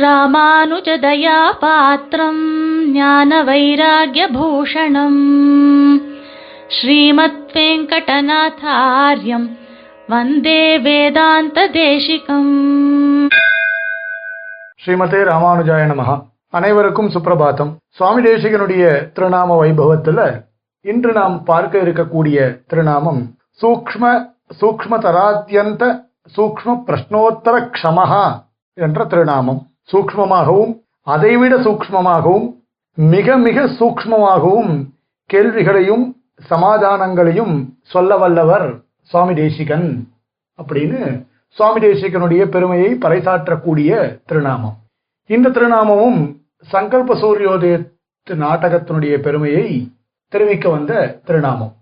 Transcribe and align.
ராமானுஜதயாபாத்திரம் 0.00 1.58
பாத்திரம் 1.60 2.44
ஞான 2.92 3.44
வைராகியபூஷணம் 3.44 5.18
ஸ்ரீமத் 6.68 7.50
வெங்கடநாதாரியம் 7.52 9.48
வந்தே 10.06 10.78
வேதாந்த 10.78 11.68
தேசிகம் 11.72 12.54
ஸ்ரீமதே 14.84 15.20
ராமானுஜாய 15.30 15.82
நமஹா 15.90 16.16
அனைவருக்கும் 16.50 17.10
சுப்பிரபாத்தம். 17.10 17.72
சுவாமி 17.88 18.22
தேசிகனுடைய 18.30 18.84
திருநாம 19.14 19.50
வைபவத்துல 19.62 20.20
இன்று 20.80 21.12
நாம் 21.12 21.44
பார்க்க 21.44 21.78
இருக்கக்கூடிய 21.78 22.38
திருநாமம் 22.66 23.20
சூக்ம 23.62 24.24
சூக்ஷ்மதராத்யந்த 24.60 25.82
சூக்ம 26.36 26.78
பிரஷ்னோத்தர 26.86 27.54
க்ஷமஹா 27.74 28.24
என்ற 28.74 29.04
திருநாமம். 29.04 29.62
சூக்ஷ்மமாகவும் 29.92 30.80
அதைவிட 31.02 31.56
சூக்ஷ்மமாகவும் 31.56 32.54
மிக 32.94 33.36
மிக 33.36 33.60
சூக்ஷ்மமாகவும் 33.60 34.86
கேள்விகளையும் 35.26 36.16
சமாதானங்களையும் 36.50 37.68
சொல்ல 37.82 38.16
வல்லவர் 38.16 38.80
சுவாமி 39.02 39.34
தேசிகன். 39.34 40.08
அப்படின்னு 40.62 41.26
சுவாமி 41.48 41.86
தேசிகனுடைய 41.86 42.44
பெருமையை 42.44 42.94
பறைசாற்றக்கூடிய 42.94 44.18
திருநாமம். 44.26 44.76
இந்த 45.26 45.48
திருநாமமும் 45.48 46.36
சங்கல்ப 46.62 47.14
சூரியோதயத்து 47.14 48.30
நாடகத்தினுடைய 48.30 49.18
பெருமையை 49.18 49.92
தெரிவிக்க 50.28 50.68
வந்த 50.68 51.20
திருநாமம். 51.24 51.72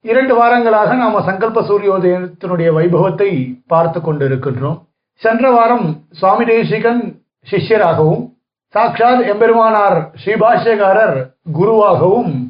இரண்டு 0.00 0.34
வாரங்களாக 0.34 0.96
நாம 0.96 1.22
சங்கல்ப 1.22 1.62
சூரியோதயத்தினுடைய 1.62 2.72
வைபவத்தை 2.72 3.60
பார்த்து 3.66 4.00
கொண்டிருக்கின்றோம். 4.00 4.82
சென்ற 5.14 5.50
வாரம் 5.50 6.02
சுவாமி 6.10 6.44
தேசிகன் 6.44 7.22
சிஷ்யராகவும் 7.50 8.36
சாக்ஷாத் 8.74 9.26
எம்பெருமானார் 9.26 10.08
ஸ்ரீபாஷ்யகாரர் 10.24 11.26
குருவாகவும் 11.58 12.46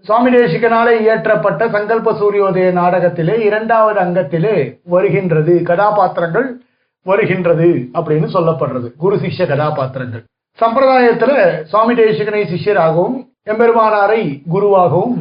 சுவாமி 0.00 0.30
தேசிகனாலே 0.30 0.94
இயற்றப்பட்ட 1.06 1.70
சங்கல்ப 1.70 2.12
சூரியோதய 2.12 2.72
நாடகத்திலே 2.72 3.38
இரண்டாவது 3.38 4.00
அங்கத்திலே 4.00 4.80
வருகின்றது 4.82 5.62
கதாபாத்திரங்கள் 5.62 6.60
வருகின்றது 7.02 7.88
அப்படின்னு 7.94 8.28
சொல்லப்படுறது. 8.34 8.96
குரு 8.96 9.16
சிஷ்ய 9.16 9.46
கதாபாத்திரங்கள். 9.46 10.24
சம்பிரதாயத்துல 10.60 11.62
சுவாமி 11.62 11.94
தேசிகனை 11.94 12.44
சிஷ்யராகவும் 12.52 13.26
எம்பெருமானாரை 13.46 14.42
குருவாகவும் 14.54 15.16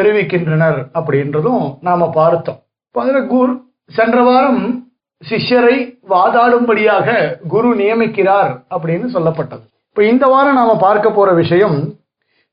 தெரிவிக்கின்றனர் 0.00 0.86
அப்படின்றதும் 0.94 1.76
நாம 1.80 2.10
பார்த்தோம். 2.10 2.58
அதுல 2.92 3.20
குர் 3.20 3.60
சென்ற 3.86 4.22
வாரம் 4.22 4.83
சிஷ்யரை 5.28 5.76
வாதாடும்படியாக 6.12 7.08
குரு 7.52 7.70
நியமிக்கிறார் 7.80 8.52
அப்படின்னு 8.74 9.06
சொல்லப்பட்டது. 9.16 9.64
இப்போ 9.88 10.02
இந்த 10.12 10.24
வாரம் 10.26 10.58
நாம 10.60 10.76
பார்க்க 10.76 11.16
போற 11.18 11.32
விஷயம் 11.32 11.78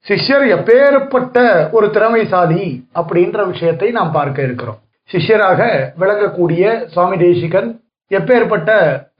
சிஷ்யர் 0.05 0.45
எப்பேற்பட்ட 0.55 1.37
ஒரு 1.71 1.87
திறமைசாலி 1.95 2.65
அப்படின்ற 2.99 3.39
விஷயத்தை 3.51 3.87
நாம் 3.97 4.11
பார்க்க 4.11 4.47
இருக்கிறோம். 4.47 4.79
சிஷ்யராக 5.09 5.61
விளங்கக்கூடிய 6.01 6.63
சுவாமி 6.93 7.17
தேசிகன் 7.17 7.69
எப்பேற்பட்ட 8.11 8.71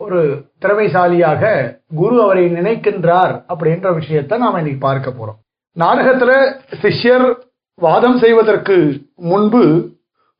ஒரு 0.03 0.19
திறமைசாலியாக 0.63 1.43
குரு 1.95 2.15
அவரை 2.23 2.45
நினைக்கின்றார் 2.57 3.33
அப்படின்ற 3.51 3.93
விஷயத்தை 3.99 4.37
நாம் 4.43 4.59
இன்னைக்கு 4.61 4.81
பார்க்க 4.87 5.17
போறோம். 5.19 5.39
நாடகத்துல 5.77 6.31
சிஷ்யர் 6.83 7.27
வாதம் 7.81 8.17
செய்வதற்கு 8.23 8.77
முன்பு 9.29 9.63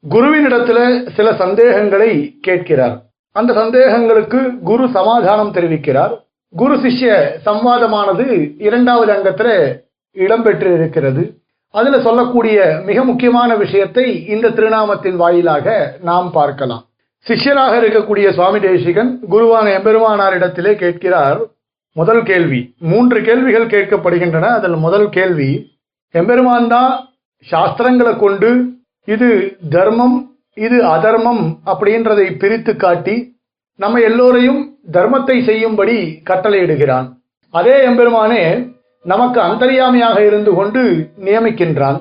குருவினிடத்துல 0.10 0.80
சில 1.16 1.34
சந்தேகங்களை 1.34 2.38
கேட்கிறார். 2.42 2.96
அந்த 3.32 3.54
சந்தேகங்களுக்கு 3.54 4.60
குரு 4.64 4.90
சமாதானம் 4.94 5.54
தெரிவிக்கிறார். 5.54 6.14
குரு 6.56 6.76
சிஷ்ய 6.76 7.12
சம்வாதமானது 7.46 8.26
இரண்டாவது 8.58 9.12
அங்கத்துல 9.14 9.50
இடம்பெற்று 10.16 10.74
இருக்கிறது 10.74 11.24
அதுல 11.72 12.02
சொல்லக்கூடிய 12.02 12.82
மிக 12.86 13.04
முக்கியமான 13.04 13.56
விஷயத்தை 13.56 14.28
இந்த 14.28 14.50
திருநாமத்தின் 14.50 15.16
வாயிலாக 15.16 15.96
நாம் 16.02 16.32
பார்க்கலாம். 16.32 16.84
சிஷ்யராக 17.28 17.74
இருக்கக்கூடிய 17.82 18.34
சுவாமி 18.34 18.60
தேசிகன் 18.60 19.20
குருவான 19.32 19.68
எம்பெருமானாரிடத்திலே 19.78 20.74
கேட்கிறார் 20.76 21.40
முதல் 21.94 22.24
கேள்வி. 22.24 22.76
மூன்று 22.78 23.22
கேள்விகள் 23.22 23.72
கேட்கப்படுகின்றன. 23.74 24.46
அதில் 24.58 24.84
முதல் 24.88 25.10
கேள்வி 25.10 25.52
எம்பெருமான் 26.12 26.68
தான் 26.68 27.10
சாஸ்திரங்களை 27.52 28.18
கொண்டு 28.18 28.50
இது 29.08 29.30
தர்மம் 29.70 30.18
இது 30.58 30.78
அதர்மம் 30.86 31.44
அப்படின்றதை 31.66 32.28
பிரித்து 32.38 32.76
காட்டி 32.76 33.16
நம்ம 33.80 34.00
எல்லோரையும் 34.00 34.62
தர்மத்தை 34.92 35.44
செய்யும்படி 35.44 35.98
கட்டளையிடுகிறான். 36.30 37.08
அதே 37.54 37.76
எம்பெருமானே 37.88 38.44
நமக்கு 39.06 39.40
அந்தரியாமையாக 39.42 40.18
இருந்து 40.26 40.52
கொண்டு 40.54 40.82
நியமிக்கின்றான். 41.26 42.00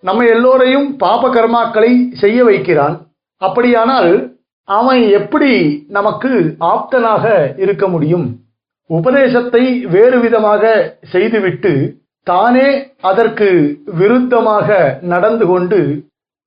நம்ம 0.00 0.24
எல்லோரையும் 0.24 0.96
பாப 0.96 1.28
கர்மாக்களை 1.28 1.92
செய்ய 2.12 2.44
வைக்கிறான். 2.44 2.96
அப்படியானால் 3.42 4.12
அவன் 4.68 5.02
எப்படி 5.10 5.52
நமக்கு 5.88 6.32
ஆப்தனாக 6.72 7.54
இருக்க 7.56 7.88
முடியும்? 7.88 8.26
உபதேசத்தை 8.90 9.64
வேறு 9.94 10.18
விதமாக 10.20 10.72
செய்துவிட்டு 11.12 11.72
தானே 12.26 12.68
அதற்கு 13.00 13.48
விருத்தமாக 13.98 14.68
நடந்து 15.12 15.46
கொண்டு 15.46 15.80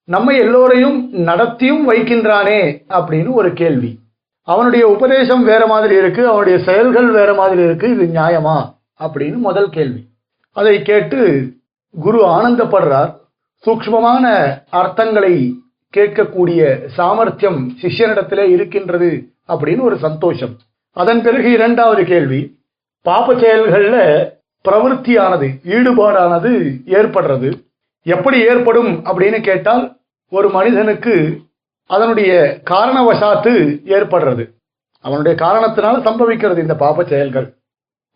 நம்ம 0.06 0.34
எல்லோரையும் 0.34 1.14
நடத்தியும் 1.14 1.90
வைக்கின்றானே 1.90 2.84
அப்படின்னு 2.90 3.32
ஒரு 3.32 3.54
கேள்வி. 3.54 4.00
அவனுடைய 4.42 4.88
உபதேசம் 4.88 5.44
வேற 5.44 5.68
மாதிரி 5.68 5.96
இருக்கு 5.96 6.28
அவனுடைய 6.28 6.64
செயல்கள் 6.64 7.12
வேற 7.12 7.34
மாதிரி 7.34 7.62
இருக்கு 7.62 7.90
இது 7.90 8.20
நியாயமா 8.20 8.76
அப்படின்னு 9.00 9.36
முதல் 9.36 9.70
கேள்வி. 9.70 10.08
அதை 10.52 10.82
கேட்டு 10.82 11.52
குரு 12.00 12.26
ஆனந்தப்படுறார். 12.26 13.18
சூக்ஷ்மமான 13.66 14.58
அர்த்தங்களை 14.72 15.54
கேட்கக்கூடிய 15.98 16.88
சாமர்த்தியம் 16.88 17.78
சிஷ்யனிடத்திலே 17.82 18.50
இருக்கின்றது 18.50 19.30
அப்படின்னு 19.48 19.82
ஒரு 19.82 19.98
சந்தோஷம். 19.98 20.58
அதன் 20.92 21.22
பிறகு 21.22 21.52
இரண்டாவது 21.52 22.04
கேள்வி 22.04 22.60
பாப 23.02 23.34
செயல்கள்ல 23.34 24.30
பிரவருத்தியானது 24.70 25.48
ஈடுபாடானது 25.64 26.78
ஏற்படுறது. 26.86 27.64
எப்படி 28.04 28.40
ஏற்படும் 28.40 29.06
அப்படின்னு 29.06 29.42
கேட்டால் 29.42 29.95
ஒரு 30.30 30.50
மனிதனுக்கு 30.50 31.42
அதனுடைய 31.90 32.62
காரணவசாத்து 32.70 33.54
ஏற்படுறது. 33.96 34.54
அவனுடைய 35.00 35.38
காரணத்தினால் 35.38 36.02
சம்பவிக்கிறது 36.02 36.58
இந்த 36.58 36.76
பாப 36.76 37.04
செயல்கள். 37.04 37.58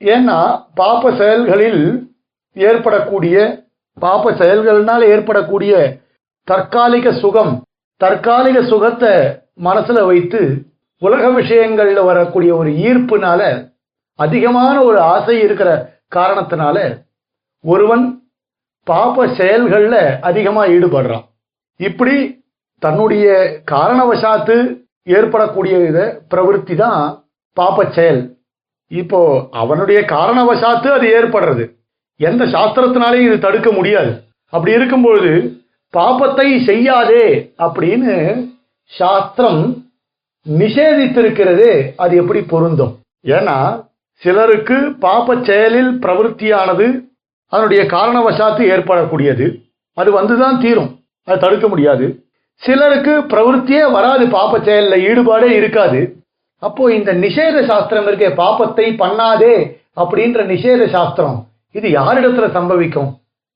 ஏன்னா 0.03 0.65
பாப 0.73 1.15
செயல்களில் 1.15 2.13
ஏற்படக்கூடிய 2.53 3.67
பாப 3.93 4.31
செயல்கள்னால 4.31 5.01
ஏற்படக்கூடிய 5.01 5.99
தற்காலிக 6.43 7.13
சுகம் 7.13 7.63
தற்காலிக 7.97 8.63
சுகத்தை 8.63 9.13
மனசுல 9.63 10.05
வைத்து 10.05 10.65
உலக 10.99 11.27
விஷயங்கள்ல 11.41 12.05
வரக்கூடிய 12.05 12.55
ஒரு 12.55 12.69
ஈர்ப்புனால 12.69 13.71
அதிகமான 14.15 14.83
ஒரு 14.83 14.99
ஆசை 14.99 15.39
இருக்கிற 15.39 15.99
காரணத்தினால 16.15 17.05
ஒருவன் 17.61 18.31
பாப 18.83 19.25
செயல்கள்ல 19.25 20.19
அதிகமா 20.21 20.65
ஈடுபடுறான். 20.65 21.25
இப்படி 21.79 22.45
தன்னுடைய 22.79 23.27
காரணவசாத்து 23.71 24.55
ஏற்படக்கூடிய 25.03 25.85
இதை 25.87 26.05
பிரவருத்தி 26.31 26.75
தான் 26.75 27.23
பாப்ப 27.57 27.89
செயல். 27.89 28.37
இப்போ 28.87 29.47
அவனுடைய 29.51 30.01
காரணவசாத்து 30.01 30.87
அது 30.97 31.07
ஏற்படுறது. 31.19 31.65
எந்த 32.17 32.45
சாஸ்திரத்தினாலையும் 32.45 33.27
இது 33.29 33.39
தடுக்க 33.39 33.71
முடியாது. 33.71 34.11
அப்படி 34.49 34.71
இருக்கும்பொழுது 34.75 35.61
பாப்பத்தை 35.93 36.47
செய்யாதே 36.65 37.53
அப்படின்னு 37.57 38.13
சாஸ்திரம் 38.85 39.61
நிஷேதித்திருக்கிறதே 40.45 41.73
அது 41.95 42.13
எப்படி 42.17 42.41
பொருந்தும்? 42.41 42.93
ஏன்னா 43.25 43.57
சிலருக்கு 44.21 44.77
பாப்ப 45.01 45.41
செயலில் 45.41 45.91
பிரவருத்தியானது 46.03 46.87
அதனுடைய 47.53 47.83
காரணவசாத்து 47.83 48.63
ஏற்படக்கூடியது. 48.75 49.47
அது 49.93 50.09
வந்துதான் 50.19 50.61
தீரும். 50.61 50.98
அதை 51.23 51.39
தடுக்க 51.39 51.67
முடியாது. 51.67 52.23
சிலருக்கு 52.55 53.13
பிரவருத்தியே 53.19 53.91
வராது 53.91 54.25
பாப்ப 54.25 54.63
செயலில் 54.63 55.05
ஈடுபாடே 55.09 55.49
இருக்காது. 55.49 56.23
அப்போ 56.57 56.93
இந்த 56.93 57.13
நிஷேத 57.13 57.65
சாஸ்திரம் 57.65 58.07
இருக்கே 58.07 58.29
பாப்பத்தை 58.41 58.87
பண்ணாதே 59.03 59.53
அப்படின்ற 59.95 60.39
நிஷேத 60.53 60.89
சாஸ்திரம் 60.89 61.47
இது 61.71 61.89
யாரிடத்துல 61.89 62.47
சம்பவிக்கும்? 62.57 63.09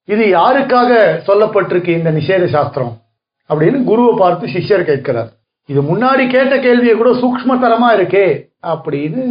இது 0.06 0.26
யாருக்காக 0.26 0.92
சொல்லப்பட்டிருக்கு 1.28 1.88
இந்த 1.88 2.12
நிஷேத 2.12 2.46
சாஸ்திரம்? 2.46 2.94
அப்படின்னு 3.50 3.84
குருவை 3.84 4.14
பார்த்து 4.18 4.48
சிஷ்யர் 4.48 4.84
கேட்கிறார். 4.84 5.30
இது 5.66 5.82
முன்னாடி 5.82 6.30
கேட்ட 6.30 6.60
கேள்வியை 6.60 6.96
கூட 6.96 7.10
சூக்ஷ்மதரமா 7.10 7.90
இருக்கே 8.00 8.26
அப்படின்னு 8.68 9.24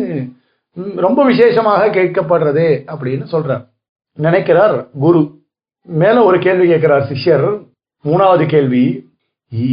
ரொம்ப 0.96 1.25
விசேஷமாக 1.25 1.88
கேட்கப்படுறதே 1.88 2.69
அப்படின்னு 2.93 3.25
சொல்றார். 3.32 3.64
நினைக்கிறார் 4.12 4.88
குரு. 5.00 5.23
மேல 5.82 6.25
ஒரு 6.25 6.38
கேள்வி 6.38 6.67
கேட்கிறார் 6.67 7.08
சிஷ்யர். 7.12 7.49
மூணாவது 8.04 8.46
கேள்வி 8.46 9.10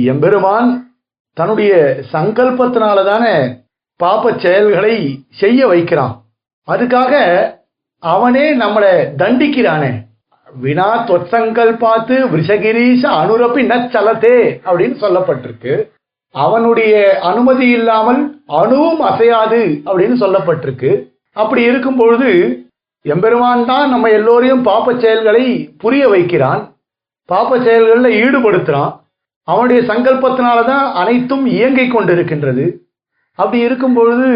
எம்பெருமான் 0.05 0.91
தன்னுடைய 1.33 1.99
சங்கல்பத்தினால 2.13 3.05
தானே 3.05 3.35
பாப்ப 4.03 4.39
செயல்களை 4.39 5.23
செய்ய 5.29 5.67
வைக்கிறான். 5.67 6.21
அதுக்காக 6.67 7.13
அவனே 7.99 8.57
நம்மளை 8.57 8.91
தண்டிக்கிறானே. 9.17 9.91
வினா 10.59 11.07
தொற்சங்கல் 11.07 11.77
பார்த்து 11.77 12.27
விஷகிரீஷ 12.27 13.03
அனுரப்பி 13.21 13.61
நச்சலத்தே 13.71 14.35
அப்படின்னு 14.65 14.97
சொல்லப்பட்டிருக்கு. 15.01 15.89
அவனுடைய 16.31 17.19
அனுமதி 17.21 17.67
இல்லாமல் 17.69 18.41
அணுவும் 18.47 19.01
அசையாது 19.01 19.81
அப்படின்னு 19.85 20.15
சொல்லப்பட்டிருக்கு. 20.19 20.91
அப்படி 21.33 21.61
இருக்கும் 21.61 21.97
பொழுது 21.97 22.31
எம்பெருமான் 23.01 23.65
தான் 23.65 23.89
நம்ம 23.89 24.09
எல்லோரையும் 24.09 24.65
பாப்ப 24.65 24.99
செயல்களை 24.99 25.73
புரிய 25.77 26.07
வைக்கிறான். 26.07 26.75
பாப்ப 27.29 27.63
செயல்களில் 27.63 28.23
ஈடுபடுத்துறான். 28.23 28.99
அவனுடைய 29.43 29.81
சங்கல்பத்தினால 29.81 30.65
தான் 30.65 30.93
அனைத்தும் 30.93 31.45
இயங்கி 31.45 31.81
கொண்டிருக்கின்றது. 31.81 32.77
அப்படி 33.33 33.61
இருக்கும் 33.61 33.93
பொழுது 33.93 34.27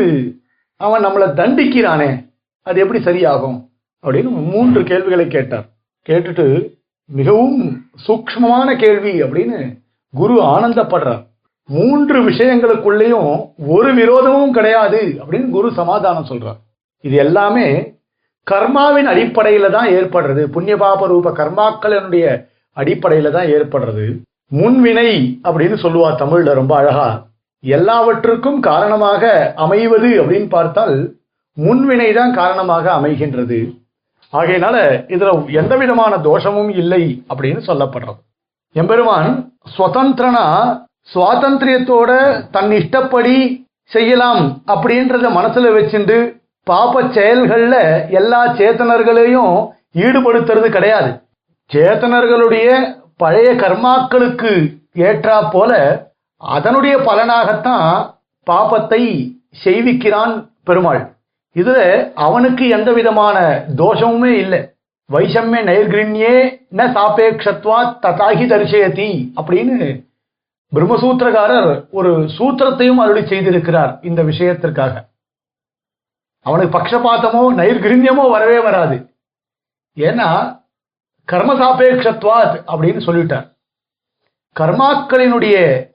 அவன் 0.76 1.06
நம்மளை 1.06 1.26
தண்டிக்கிறானே 1.40 2.32
அது 2.62 2.80
எப்படி 2.80 3.04
சரியாகும்? 3.04 3.68
அப்படின்னு 4.04 4.30
மூன்று 4.30 4.84
கேள்விகளை 4.84 5.28
கேட்டார். 5.28 5.66
கேட்டுட்டு 6.10 6.76
மிகவும் 7.06 7.86
சூக்ஷ்மமான 8.08 8.76
கேள்வி 8.76 9.22
அப்படின்னு 9.22 9.80
குரு 10.12 10.42
ஆனந்தப்படுறார். 10.42 11.26
மூன்று 11.66 12.30
விஷயங்களுக்குள்ளேயும் 12.30 13.52
ஒரு 13.68 13.94
விரோதமும் 13.94 14.52
கிடையாது 14.52 15.18
அப்படின்னு 15.22 15.50
குரு 15.50 15.74
சமாதானம் 15.74 16.26
சொல்றார். 16.30 16.58
இது 17.02 17.16
எல்லாமே 17.16 17.96
கர்மாவின் 18.52 19.08
அடிப்படையில 19.08 19.70
தான் 19.70 19.88
ஏற்படுறது. 19.88 20.44
புண்ணிய 20.44 20.78
பாப 20.78 21.08
ரூப 21.08 21.32
கர்மாக்களினுடைய 21.32 22.52
அடிப்படையில 22.78 23.32
தான் 23.38 23.52
ஏற்படுறது. 23.56 24.06
முன்வினை 24.52 25.10
அப்படின்னு 25.48 25.78
சொல்லுவா 25.84 26.10
தமிழ்ல 26.22 26.54
ரொம்ப 26.62 26.74
அழகா. 26.80 27.08
எல்லாவற்றுக்கும் 27.64 28.60
காரணமாக 28.60 29.54
அமைவது 29.66 30.10
அப்படின்னு 30.22 30.50
பார்த்தால் 30.50 30.98
முன்வினை 31.58 32.14
தான் 32.14 32.34
காரணமாக 32.34 32.86
அமைகின்றது. 33.00 33.60
ஆகையினால 34.34 34.78
இதுல 35.16 35.32
எந்த 35.62 35.74
விதமான 35.82 36.14
தோஷமும் 36.30 36.72
இல்லை 36.82 37.04
அப்படின்னு 37.30 37.62
சொல்லப்படுறது. 37.70 38.20
எம்பெருமான் 38.76 39.30
சுதந்திரனா 39.78 40.46
சுவாதந்திரியத்தோட 41.14 42.12
தன் 42.56 42.72
இஷ்டப்படி 42.72 43.36
செய்யலாம் 43.92 44.44
அப்படின்றத 44.74 45.30
மனசுல 45.40 45.72
வச்சுண்டு 45.78 46.18
பாப்ப 46.68 47.04
செயல்கள்ல 47.18 47.76
எல்லா 48.20 48.42
சேத்தனர்களையும் 48.60 49.56
ஈடுபடுத்துறது 50.04 50.70
கிடையாது. 50.76 51.10
சேத்தனர்களுடைய 51.74 52.70
பழைய 53.22 53.50
கர்மாக்களுக்கு 53.62 54.52
ஏற்றா 55.08 55.38
போல 55.52 55.72
அதனுடைய 56.42 56.96
பலனாகத்தான் 57.08 57.88
பாபத்தை 58.48 59.02
செய்விக்கிறான் 59.64 60.34
பெருமாள். 60.68 61.02
இதுல 61.56 61.80
அவனுக்கு 62.26 62.64
எந்த 62.78 62.90
விதமான 63.00 63.38
தோஷமுமே 63.82 64.32
இல்லை. 64.44 64.60
வைஷம்ய 65.10 65.62
நைர்கிருண்யே 65.70 66.34
ந 66.78 66.86
சாபேக்ஷத்வா 66.98 67.80
ததாகி 68.06 68.46
தரிசயதி 68.52 69.10
அப்படின்னு 69.40 69.90
பிரம்மசூத்திரகாரர் 70.72 71.72
ஒரு 71.98 72.12
சூத்திரத்தையும் 72.38 73.02
அருளி 73.04 73.24
செய்திருக்கிறார் 73.32 73.92
இந்த 74.10 74.22
விஷயத்திற்காக. 74.30 74.94
அவனுக்கு 76.46 76.74
பக்ஷபாத்தமோ 76.78 77.44
நைர்கிருண்யமோ 77.60 78.26
வரவே 78.36 78.60
வராது. 78.68 78.98
ஏன்னா 79.98 80.30
கர்மசாபேக்ஷத்வாத் 81.32 82.62
அப்படின்னு 82.68 83.02
சொல்லிட்டார். 83.06 83.52
கர்மாக்களினுடைய 84.60 85.88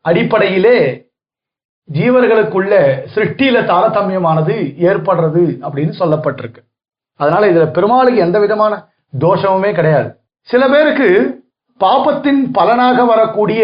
அடிப்படையிலே 0.00 1.10
ஜீவர்களுக்குள்ள 1.92 3.00
சிருஷ்டியில 3.14 3.64
தாரதமியமானது 3.64 4.74
ஏற்படுறது 4.78 5.58
அப்படின்னு 5.60 5.92
சொல்லப்பட்டிருக்கு. 5.98 6.62
அதனால 7.16 7.50
இதுல 7.50 7.70
பெருமாளுக்கு 7.70 8.20
எந்த 8.20 8.38
விதமான 8.38 8.88
தோஷமுமே 9.18 9.74
கிடையாது. 9.74 10.16
சில 10.40 10.68
பேருக்கு 10.68 11.40
பாப்பத்தின் 11.80 12.52
பலனாக 12.52 13.04
வரக்கூடிய 13.04 13.62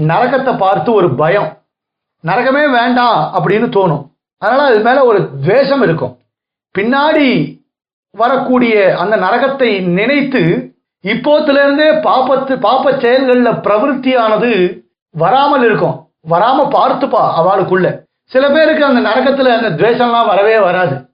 நரகத்தை 0.00 0.58
பார்த்து 0.58 0.92
ஒரு 0.92 1.14
பயம். 1.14 1.62
நரகமே 2.24 2.70
வேண்டாம் 2.70 3.34
அப்படின்னு 3.34 3.68
தோணும். 3.68 4.10
அதனால 4.38 4.68
அது 4.68 4.80
மேல 4.82 5.04
ஒரு 5.04 5.30
துவேஷம் 5.40 5.82
இருக்கும். 5.82 6.18
பின்னாடி 6.78 7.60
வரக்கூடிய 8.16 8.98
அந்த 8.98 9.16
நரகத்தை 9.16 9.82
நினைத்து 9.82 10.74
இப்போத்திலிருந்தே 11.02 12.00
பாப்பத்து 12.00 12.56
பாப்ப 12.56 12.98
செயல்களில் 12.98 13.46
பிரவருத்தியானது 13.46 14.80
வராமல் 15.10 15.64
இருக்கும். 15.64 16.08
வராம 16.30 16.68
பார்த்துப்பா 16.72 17.32
அவளுக்குள்ள. 17.38 18.02
சில 18.24 18.50
பேருக்கு 18.50 18.84
அந்த 18.84 19.08
நரகத்துல 19.08 19.64
அந்த 19.64 19.70
துவேஷம்லாம் 19.70 20.26
வரவே 20.26 20.58
வராது. 20.58 21.08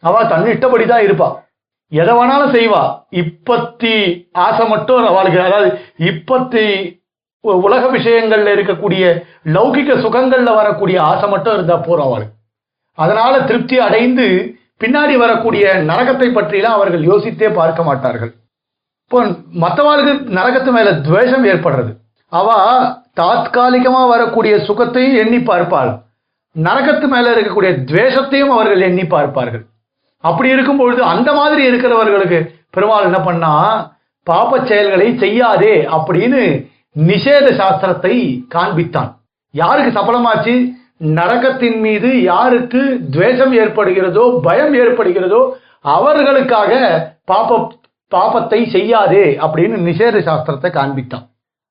அவ 0.00 0.22
தன்னிட்டபடி 0.22 0.86
தான் 0.86 1.00
இருப்பா. 1.00 1.44
எதை 1.88 2.14
வேணாலும் 2.14 2.54
செய்வா. 2.54 3.06
இப்பத்தி 3.10 4.26
ஆசை 4.32 4.68
மட்டும் 4.68 5.06
அவளுக்கு. 5.06 5.40
அதாவது 5.40 5.80
இப்பத்தி 5.98 6.98
உ- 7.40 7.50
உலக 7.50 7.98
விஷயங்கள்ல 7.98 8.48
இருக்கக்கூடிய 8.48 9.22
லௌகிக 9.44 9.96
சுகங்கள்ல 9.98 10.54
வரக்கூடிய 10.54 11.02
ஆசை 11.02 11.28
மட்டும் 11.28 11.54
இருந்தா 11.54 11.80
போறோம் 11.80 12.02
அவளுக்கு. 12.02 12.34
அதனால 12.94 13.40
திருப்தி 13.40 13.78
அடைந்து 13.78 14.54
பின்னாடி 14.80 15.14
வரக்கூடிய 15.24 15.66
நரகத்தை 15.90 16.28
பற்றிலாம் 16.38 16.76
அவர்கள் 16.78 17.04
யோசித்தே 17.10 17.48
பார்க்க 17.58 17.88
மாட்டார்கள். 17.88 18.32
இப்போ 19.04 19.18
மற்றவாளுக்கு 19.64 20.12
நரகத்து 20.38 20.70
மேல 20.76 20.88
துவேஷம் 21.06 21.44
ஏற்படுறது. 21.52 21.92
அவ 22.32 22.48
தாத்காலிகமா 23.20 24.02
வரக்கூடிய 24.14 24.54
சுகத்தையும் 24.68 25.18
எண்ணி 25.22 25.38
பார்ப்பாள். 25.50 25.92
நரகத்து 26.56 27.06
மேல 27.14 27.32
இருக்கக்கூடிய 27.34 27.70
துவேஷத்தையும் 27.90 28.52
அவர்கள் 28.56 28.84
எண்ணி 28.88 29.04
பார்ப்பார்கள். 29.14 29.64
அப்படி 30.24 30.48
இருக்கும் 30.54 30.80
பொழுது 30.82 31.02
அந்த 31.12 31.30
மாதிரி 31.32 31.62
இருக்கிறவர்களுக்கு 31.70 32.38
பெருமாள் 32.70 33.08
என்ன 33.08 33.20
பண்ணா 33.20 33.52
பாப 34.22 34.58
செயல்களை 34.70 35.08
செய்யாதே 35.24 35.74
அப்படின்னு 35.96 36.40
நிஷேத 36.96 37.46
சாஸ்திரத்தை 37.60 38.14
காண்பித்தான். 38.54 39.10
யாருக்கு 39.54 39.90
சபலமாச்சு? 39.98 40.54
நரகத்தின் 41.00 41.78
மீது 41.80 42.10
யாருக்கு 42.22 42.82
துவேஷம் 43.14 43.54
ஏற்படுகிறதோ 43.62 44.24
பயம் 44.42 44.74
ஏற்படுகிறதோ 44.74 45.40
அவர்களுக்காக 45.96 46.72
பாப்ப 47.30 47.58
பாப்பத்தை 48.12 48.58
செய்யாதே 48.74 49.24
அப்படின்னு 49.44 49.76
நிஷேத 49.86 50.16
சாஸ்திரத்தை 50.28 50.68
காண்பித்தான். 50.76 51.24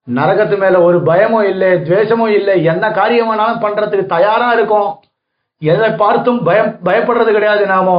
நரகத்து 0.07 0.55
மேல 0.57 0.81
ஒரு 0.81 0.97
பயமும் 1.03 1.47
இல்லை 1.51 1.69
துவேஷமும் 1.87 2.33
இல்லை 2.39 2.55
என்ன 2.71 2.91
காரியம் 2.91 3.29
வேணாலும் 3.29 3.63
பண்றதுக்கு 3.63 4.05
தயாரா 4.15 4.49
இருக்கும். 4.53 4.89
எதை 5.61 5.89
பார்த்தும் 6.03 6.39
பயம் 6.43 6.71
பயப்படுறது 6.87 7.31
கிடையாது 7.31 7.65
நாமோ. 7.65 7.97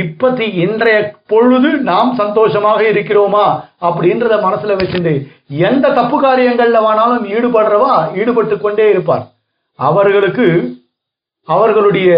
இப்பத்தி 0.00 0.46
இன்றைய 0.64 0.98
பொழுது 1.30 1.70
நாம் 1.90 2.10
சந்தோஷமாக 2.22 2.82
இருக்கிறோமா 2.92 3.46
அப்படின்றத 3.88 4.34
மனசுல 4.46 4.76
வச்சுட்டு 4.80 5.14
எந்த 5.68 5.92
தப்பு 5.98 6.18
காரியங்கள்ல 6.22 6.80
வேணாலும் 6.88 7.26
ஈடுபடுறவா 7.34 7.94
ஈடுபட்டு 8.20 8.56
கொண்டே 8.58 8.86
இருப்பார். 8.90 9.24
அவர்களுக்கு 9.88 10.46
அவர்களுடைய 11.48 12.10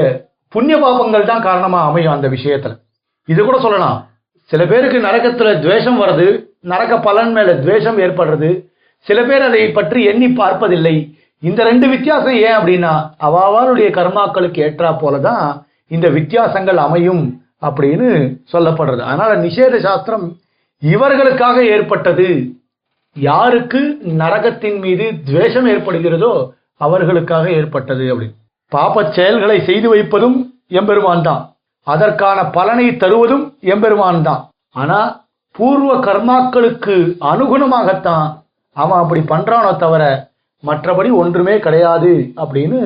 புண்ணிய 0.54 0.76
பாபங்கள் 0.84 1.28
தான் 1.30 1.46
காரணமா 1.46 1.80
அமையும் 1.88 2.16
அந்த 2.16 2.28
விஷயத்துல. 2.28 2.74
இது 3.32 3.40
கூட 3.44 3.58
சொல்லலாம். 3.60 3.98
சில 4.52 4.62
பேருக்கு 4.70 4.98
நரகத்துல 5.06 5.52
துவேஷம் 5.62 6.00
வர்றது 6.00 6.26
நரக 6.72 6.98
பலன் 7.00 7.32
மேல 7.32 7.50
துவேஷம் 7.54 7.98
ஏற்படுறது. 7.98 8.50
சில 9.06 9.18
பேர் 9.22 9.42
அதை 9.42 9.62
பற்றி 9.70 10.00
எண்ணி 10.10 10.28
பார்ப்பதில்லை. 10.32 10.96
இந்த 11.38 11.60
ரெண்டு 11.64 11.86
வித்தியாசம் 11.88 12.36
ஏன் 12.46 12.58
அப்படின்னா 12.58 12.92
அவாவாருடைய 13.26 13.88
கர்மாக்களுக்கு 13.98 14.60
ஏற்றா 14.66 14.90
போலதான் 15.00 15.46
இந்த 15.94 16.06
வித்தியாசங்கள் 16.08 16.78
அமையும் 16.86 17.24
அப்படின்னு 17.66 18.10
சொல்லப்படுறது. 18.52 19.02
அதனால 19.10 19.30
நிஷேத 19.46 19.80
சாஸ்திரம் 19.80 20.26
இவர்களுக்காக 20.82 21.56
ஏற்பட்டது. 21.66 22.28
யாருக்கு 23.28 23.80
நரகத்தின் 24.22 24.78
மீது 24.84 25.06
துவேஷம் 25.24 25.66
ஏற்படுகிறதோ 25.66 26.32
அவர்களுக்காக 26.80 27.46
ஏற்பட்டது 27.58 28.04
அப்படின்னு 28.12 28.40
பாப்பச் 28.72 29.14
செயல்களை 29.16 29.56
செய்து 29.66 29.88
வைப்பதும் 29.94 30.36
எம்பெருமான் 30.78 31.26
தான். 31.28 31.42
அதற்கான 31.86 32.38
பலனை 32.56 32.86
தருவதும் 33.02 33.44
எம்பெருமான் 33.74 34.22
தான். 34.28 34.42
ஆனா 34.80 34.98
பூர்வ 35.58 35.90
கர்மாக்களுக்கு 36.06 36.94
அனுகுணமாகத்தான் 37.32 38.26
அவன் 38.76 39.00
அப்படி 39.02 39.20
பண்றானோ 39.32 39.72
தவிர 39.82 40.04
மற்றபடி 40.62 41.10
ஒன்றுமே 41.22 41.54
கிடையாது 41.66 42.12
அப்படின்னு 42.42 42.80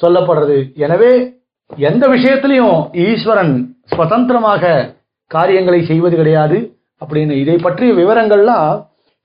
சொல்லப்படுறது. 0.00 0.58
எனவே 0.84 1.12
எந்த 1.88 2.04
விஷயத்திலையும் 2.14 2.76
ஈஸ்வரன் 3.06 3.54
சுதந்திரமாக 3.96 4.72
காரியங்களை 5.30 5.80
செய்வது 5.90 6.14
கிடையாது 6.20 6.58
அப்படின்னு. 7.02 7.34
இதை 7.44 7.56
பற்றிய 7.66 7.92
விவரங்கள்லாம் 8.00 8.70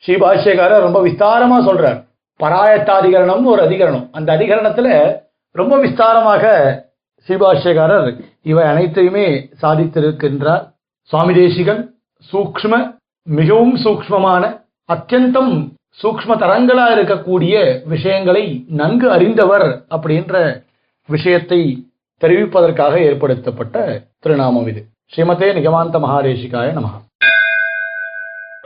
ஸ்ரீபாஷ்யக்காரர் 0.03 0.85
ரொம்ப 0.87 0.99
விஸ்தாரமா 1.07 1.59
சொல்றார். 1.69 1.99
பராயத்தாதிகரணம்னு 2.43 3.51
ஒரு 3.53 3.61
அதிகரணம். 3.67 4.05
அந்த 4.11 4.29
அதிகரணத்துல 4.37 4.87
ரொம்ப 5.59 5.73
விஸ்தாரமாக 5.85 6.43
ஸ்ரீபாஷ்யக்காரர் 7.25 8.09
இவை 8.43 8.63
அனைத்தையுமே 8.71 9.27
சாதித்திருக்கின்றார். 9.61 10.63
சுவாமி 11.09 11.33
தேசிகன் 11.33 11.81
சூக்ஷ்ம 12.31 12.73
மிகவும் 13.27 13.75
சூக்ஷ்மமான 13.83 14.43
அத்தியந்தம் 14.93 15.53
சூக்ஷ்ம 16.01 16.31
தரங்களா 16.43 16.85
இருக்கக்கூடிய 16.95 17.55
விஷயங்களை 17.87 18.43
நன்கு 18.79 19.07
அறிந்தவர் 19.11 19.67
அப்படின்ற 19.95 20.63
விஷயத்தை 21.09 21.59
தெரிவிப்பதற்காக 22.21 22.93
ஏற்படுத்தப்பட்ட 23.07 23.77
திருநாமம் 24.19 24.67
இது. 24.67 24.81
ஸ்ரீமதே 25.13 25.47
நிகமாந்த 25.57 25.97
மகாதேசிகாய 26.05 26.67
நமகா 26.77 26.99